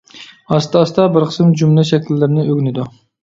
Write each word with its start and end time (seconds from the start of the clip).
ئاستا-ئاستا 0.55 1.05
بىر 1.17 1.27
قىسىم 1.27 1.51
جۈملە 1.61 1.85
شەكىللىرىنى 1.91 2.47
ئۆگىنىدۇ. 2.53 2.89